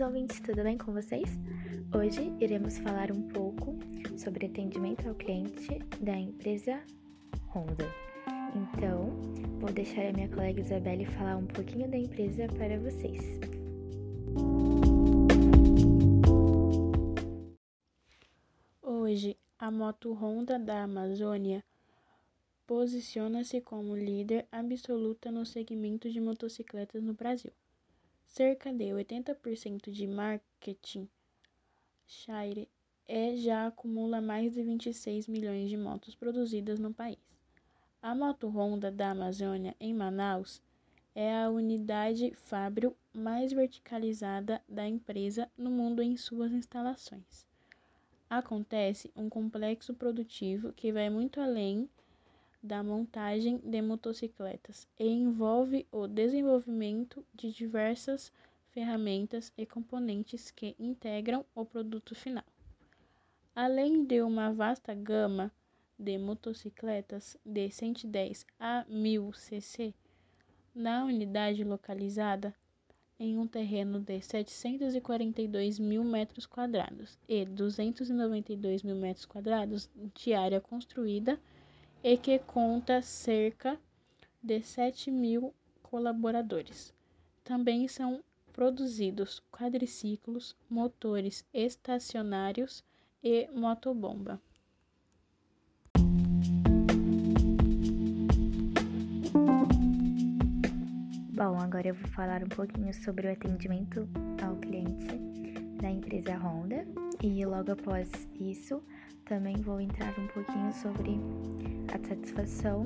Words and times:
queridos 0.00 0.06
ouvintes, 0.06 0.40
tudo 0.40 0.62
bem 0.62 0.78
com 0.78 0.94
vocês? 0.94 1.28
Hoje 1.94 2.34
iremos 2.40 2.78
falar 2.78 3.12
um 3.12 3.20
pouco 3.28 3.78
sobre 4.16 4.46
atendimento 4.46 5.06
ao 5.06 5.14
cliente 5.14 5.78
da 6.00 6.16
empresa 6.16 6.82
Honda. 7.54 7.86
Então, 8.56 9.10
vou 9.60 9.70
deixar 9.70 10.06
a 10.06 10.12
minha 10.12 10.28
colega 10.28 10.58
Isabelle 10.58 11.04
falar 11.04 11.36
um 11.36 11.46
pouquinho 11.46 11.86
da 11.86 11.98
empresa 11.98 12.46
para 12.48 12.78
vocês. 12.78 13.22
Hoje, 18.80 19.36
a 19.58 19.70
moto 19.70 20.14
Honda 20.14 20.58
da 20.58 20.84
Amazônia 20.84 21.62
posiciona-se 22.66 23.60
como 23.60 23.94
líder 23.94 24.46
absoluta 24.50 25.30
no 25.30 25.44
segmento 25.44 26.08
de 26.08 26.20
motocicletas 26.20 27.02
no 27.02 27.12
Brasil. 27.12 27.52
Cerca 28.32 28.72
de 28.72 28.84
80% 28.84 29.90
de 29.90 30.06
marketing 30.06 31.08
share 32.06 32.68
é 33.08 33.34
já 33.34 33.66
acumula 33.66 34.20
mais 34.20 34.52
de 34.52 34.62
26 34.62 35.26
milhões 35.26 35.68
de 35.68 35.76
motos 35.76 36.14
produzidas 36.14 36.78
no 36.78 36.94
país. 36.94 37.18
A 38.00 38.14
Moto 38.14 38.46
Honda 38.46 38.88
da 38.88 39.10
Amazônia, 39.10 39.74
em 39.80 39.92
Manaus, 39.92 40.62
é 41.12 41.42
a 41.42 41.50
unidade 41.50 42.32
fábrio 42.36 42.96
mais 43.12 43.52
verticalizada 43.52 44.62
da 44.68 44.86
empresa 44.86 45.50
no 45.58 45.68
mundo 45.68 46.00
em 46.00 46.16
suas 46.16 46.52
instalações. 46.52 47.44
Acontece 48.30 49.10
um 49.16 49.28
complexo 49.28 49.92
produtivo 49.92 50.72
que 50.72 50.92
vai 50.92 51.10
muito 51.10 51.40
além 51.40 51.90
da 52.62 52.82
montagem 52.82 53.58
de 53.58 53.80
motocicletas 53.80 54.86
e 54.98 55.06
envolve 55.06 55.86
o 55.90 56.06
desenvolvimento 56.06 57.24
de 57.34 57.50
diversas 57.52 58.32
ferramentas 58.70 59.52
e 59.56 59.64
componentes 59.64 60.50
que 60.50 60.76
integram 60.78 61.44
o 61.54 61.64
produto 61.64 62.14
final. 62.14 62.44
Além 63.54 64.04
de 64.04 64.22
uma 64.22 64.52
vasta 64.52 64.94
gama 64.94 65.50
de 65.98 66.16
motocicletas 66.18 67.36
de 67.44 67.70
110 67.70 68.46
a 68.58 68.84
1000 68.88 69.32
cc, 69.32 69.94
na 70.74 71.04
unidade 71.04 71.64
localizada 71.64 72.54
em 73.18 73.36
um 73.36 73.46
terreno 73.46 74.00
de 74.00 74.20
742 74.20 75.78
mil 75.78 76.02
metros 76.02 76.46
quadrados 76.46 77.18
e 77.28 77.44
292 77.44 78.82
mil 78.82 78.96
metros 78.96 79.26
quadrados 79.26 79.90
de 80.14 80.32
área 80.32 80.60
construída 80.60 81.38
e 82.02 82.16
que 82.16 82.38
conta 82.38 83.02
cerca 83.02 83.78
de 84.42 84.62
7 84.62 85.10
mil 85.10 85.54
colaboradores. 85.82 86.94
Também 87.44 87.86
são 87.88 88.22
produzidos 88.52 89.42
quadriciclos, 89.50 90.56
motores 90.68 91.44
estacionários 91.52 92.84
e 93.22 93.48
motobomba. 93.52 94.40
Bom, 101.32 101.58
agora 101.58 101.88
eu 101.88 101.94
vou 101.94 102.08
falar 102.10 102.42
um 102.42 102.48
pouquinho 102.48 102.92
sobre 102.92 103.26
o 103.26 103.32
atendimento 103.32 104.06
ao 104.46 104.56
cliente 104.56 105.06
da 105.80 105.90
empresa 105.90 106.36
Honda 106.36 106.86
e 107.22 107.44
logo 107.46 107.72
após 107.72 108.10
isso 108.38 108.82
também 109.30 109.54
vou 109.62 109.80
entrar 109.80 110.12
um 110.18 110.26
pouquinho 110.26 110.72
sobre 110.72 111.12
a 111.94 112.04
satisfação 112.04 112.82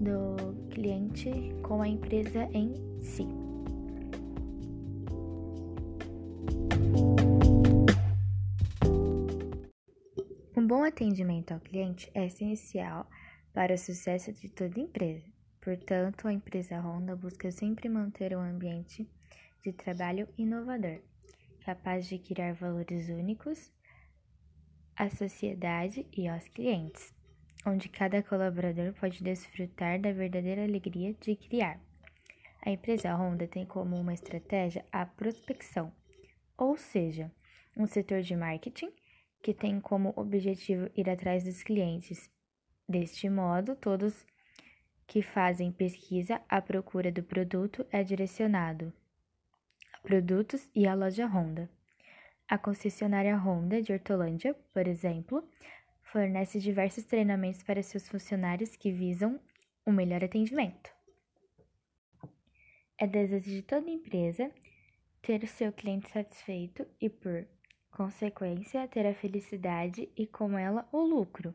do 0.00 0.70
cliente 0.70 1.30
com 1.62 1.82
a 1.82 1.86
empresa 1.86 2.48
em 2.54 2.72
si. 3.02 3.28
Um 10.56 10.66
bom 10.66 10.82
atendimento 10.82 11.52
ao 11.52 11.60
cliente 11.60 12.10
é 12.14 12.24
essencial 12.24 13.06
para 13.52 13.74
o 13.74 13.78
sucesso 13.78 14.32
de 14.32 14.48
toda 14.48 14.80
empresa. 14.80 15.30
Portanto, 15.60 16.26
a 16.26 16.32
empresa 16.32 16.80
Honda 16.80 17.14
busca 17.14 17.50
sempre 17.50 17.90
manter 17.90 18.34
um 18.34 18.40
ambiente 18.40 19.06
de 19.62 19.74
trabalho 19.74 20.26
inovador, 20.38 21.02
capaz 21.62 22.06
de 22.06 22.18
criar 22.18 22.54
valores 22.54 23.10
únicos 23.10 23.70
à 25.02 25.10
sociedade 25.10 26.06
e 26.16 26.28
aos 26.28 26.46
clientes, 26.46 27.12
onde 27.66 27.88
cada 27.88 28.22
colaborador 28.22 28.92
pode 28.92 29.20
desfrutar 29.20 30.00
da 30.00 30.12
verdadeira 30.12 30.62
alegria 30.62 31.12
de 31.14 31.34
criar. 31.34 31.80
A 32.64 32.70
empresa 32.70 33.12
Honda 33.12 33.48
tem 33.48 33.66
como 33.66 33.96
uma 33.96 34.14
estratégia 34.14 34.84
a 34.92 35.04
prospecção, 35.04 35.92
ou 36.56 36.76
seja, 36.76 37.32
um 37.76 37.84
setor 37.84 38.22
de 38.22 38.36
marketing 38.36 38.92
que 39.42 39.52
tem 39.52 39.80
como 39.80 40.12
objetivo 40.14 40.88
ir 40.94 41.10
atrás 41.10 41.42
dos 41.42 41.64
clientes. 41.64 42.30
Deste 42.88 43.28
modo, 43.28 43.74
todos 43.74 44.24
que 45.04 45.20
fazem 45.20 45.72
pesquisa 45.72 46.40
à 46.48 46.62
procura 46.62 47.10
do 47.10 47.24
produto 47.24 47.84
é 47.90 48.04
direcionado 48.04 48.92
a 49.92 49.98
produtos 49.98 50.70
e 50.72 50.86
a 50.86 50.94
loja 50.94 51.26
Honda. 51.26 51.68
A 52.52 52.58
concessionária 52.58 53.34
Honda 53.34 53.80
de 53.80 53.94
Hortolândia, 53.94 54.54
por 54.74 54.86
exemplo, 54.86 55.42
fornece 56.02 56.60
diversos 56.60 57.02
treinamentos 57.04 57.62
para 57.62 57.82
seus 57.82 58.06
funcionários 58.06 58.76
que 58.76 58.92
visam 58.92 59.40
o 59.86 59.90
um 59.90 59.94
melhor 59.94 60.22
atendimento. 60.22 60.90
É 62.98 63.06
desejo 63.06 63.48
de 63.48 63.62
toda 63.62 63.88
empresa 63.88 64.50
ter 65.22 65.42
o 65.42 65.46
seu 65.46 65.72
cliente 65.72 66.10
satisfeito 66.10 66.86
e, 67.00 67.08
por 67.08 67.48
consequência, 67.90 68.86
ter 68.86 69.06
a 69.06 69.14
felicidade 69.14 70.10
e, 70.14 70.26
com 70.26 70.58
ela, 70.58 70.86
o 70.92 71.00
lucro. 71.00 71.54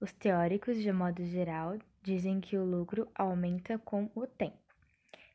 Os 0.00 0.12
teóricos, 0.12 0.80
de 0.80 0.92
modo 0.92 1.24
geral, 1.24 1.76
dizem 2.04 2.40
que 2.40 2.56
o 2.56 2.64
lucro 2.64 3.10
aumenta 3.16 3.80
com 3.80 4.08
o 4.14 4.28
tempo. 4.28 4.58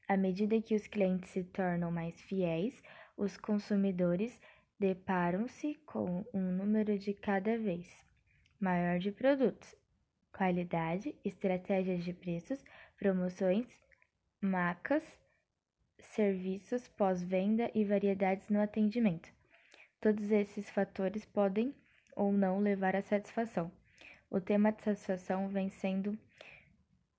À 0.08 0.16
medida 0.16 0.62
que 0.62 0.74
os 0.74 0.88
clientes 0.88 1.32
se 1.32 1.44
tornam 1.44 1.92
mais 1.92 2.22
fiéis, 2.22 2.82
os 3.18 3.36
consumidores 3.36 4.40
deparam-se 4.86 5.74
com 5.84 6.24
um 6.32 6.52
número 6.52 6.96
de 7.00 7.12
cada 7.12 7.58
vez 7.58 8.06
maior 8.60 9.00
de 9.00 9.12
produtos, 9.12 9.76
qualidade, 10.32 11.16
estratégias 11.26 12.04
de 12.04 12.14
preços, 12.14 12.64
promoções, 12.96 13.66
marcas, 14.40 15.04
serviços 16.00 16.88
pós-venda 16.88 17.72
e 17.74 17.84
variedades 17.84 18.48
no 18.50 18.62
atendimento. 18.62 19.28
Todos 20.00 20.30
esses 20.30 20.70
fatores 20.70 21.26
podem 21.26 21.74
ou 22.16 22.32
não 22.32 22.60
levar 22.60 22.96
à 22.96 23.02
satisfação. 23.02 23.72
O 24.30 24.40
tema 24.40 24.72
de 24.72 24.84
satisfação 24.84 25.50
vem 25.50 25.72
sendo 25.72 26.16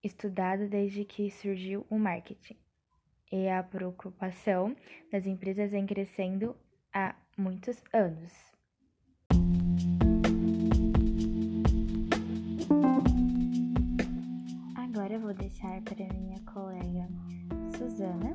estudado 0.05 0.69
desde 0.69 1.05
que 1.05 1.33
surgiu 1.33 1.85
o 1.91 1.99
marketing. 1.99 2.57
E 3.33 3.49
a 3.49 3.61
preocupação 3.61 4.77
das 5.11 5.27
empresas 5.27 5.73
vem 5.73 5.85
crescendo 5.85 6.57
há 6.97 7.15
muitos 7.37 7.77
anos. 7.93 8.33
Agora 14.75 15.13
eu 15.13 15.21
vou 15.21 15.35
deixar 15.35 15.83
para 15.83 16.09
minha 16.15 16.41
colega 16.45 17.07
Suzana 17.77 18.35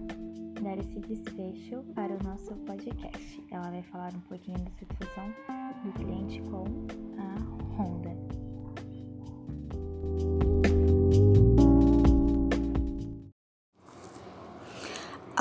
dar 0.62 0.78
esse 0.78 1.00
desfecho 1.00 1.84
para 1.96 2.14
o 2.14 2.24
nosso 2.24 2.54
podcast. 2.68 3.44
Ela 3.50 3.72
vai 3.72 3.82
falar 3.82 4.14
um 4.14 4.22
pouquinho 4.22 4.60
da 4.60 4.70
satisfação 4.80 5.34
do 5.84 5.92
cliente 5.94 6.40
com 6.44 6.66
a 7.18 7.71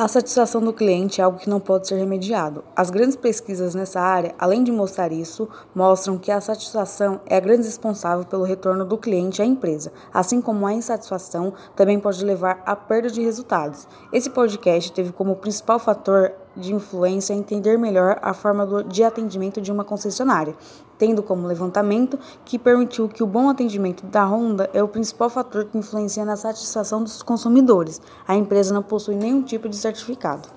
A 0.00 0.08
satisfação 0.08 0.62
do 0.62 0.72
cliente 0.72 1.20
é 1.20 1.24
algo 1.24 1.38
que 1.38 1.50
não 1.50 1.60
pode 1.60 1.86
ser 1.86 1.96
remediado. 1.96 2.64
As 2.74 2.88
grandes 2.88 3.16
pesquisas 3.16 3.74
nessa 3.74 4.00
área, 4.00 4.34
além 4.38 4.64
de 4.64 4.72
mostrar 4.72 5.12
isso, 5.12 5.46
mostram 5.74 6.16
que 6.16 6.32
a 6.32 6.40
satisfação 6.40 7.20
é 7.26 7.36
a 7.36 7.40
grande 7.40 7.66
responsável 7.66 8.24
pelo 8.24 8.44
retorno 8.44 8.86
do 8.86 8.96
cliente 8.96 9.42
à 9.42 9.44
empresa, 9.44 9.92
assim 10.10 10.40
como 10.40 10.66
a 10.66 10.72
insatisfação 10.72 11.52
também 11.76 12.00
pode 12.00 12.24
levar 12.24 12.62
à 12.64 12.74
perda 12.74 13.10
de 13.10 13.20
resultados. 13.20 13.86
Esse 14.10 14.30
podcast 14.30 14.90
teve 14.90 15.12
como 15.12 15.36
principal 15.36 15.78
fator 15.78 16.32
de 16.60 16.74
influência 16.74 17.34
entender 17.34 17.78
melhor 17.78 18.18
a 18.22 18.32
forma 18.34 18.84
de 18.84 19.02
atendimento 19.02 19.60
de 19.60 19.72
uma 19.72 19.84
concessionária, 19.84 20.54
tendo 20.98 21.22
como 21.22 21.46
levantamento 21.46 22.18
que 22.44 22.58
permitiu 22.58 23.08
que 23.08 23.22
o 23.22 23.26
bom 23.26 23.48
atendimento 23.48 24.06
da 24.06 24.24
Honda 24.24 24.70
é 24.74 24.82
o 24.82 24.88
principal 24.88 25.30
fator 25.30 25.64
que 25.64 25.78
influencia 25.78 26.24
na 26.24 26.36
satisfação 26.36 27.02
dos 27.02 27.22
consumidores. 27.22 28.00
A 28.28 28.36
empresa 28.36 28.74
não 28.74 28.82
possui 28.82 29.16
nenhum 29.16 29.42
tipo 29.42 29.68
de 29.68 29.76
certificado. 29.76 30.48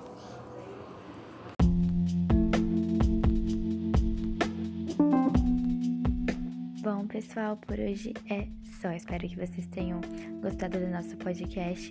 Bom, 6.82 7.06
pessoal, 7.06 7.56
por 7.56 7.78
hoje 7.78 8.12
é 8.28 8.46
só. 8.80 8.90
Espero 8.90 9.26
que 9.26 9.36
vocês 9.36 9.66
tenham 9.68 10.00
gostado 10.42 10.78
do 10.78 10.86
nosso 10.88 11.16
podcast. 11.16 11.88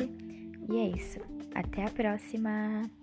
E 0.70 0.78
é 0.78 0.90
isso. 0.90 1.20
Até 1.56 1.86
a 1.86 1.90
próxima! 1.90 3.03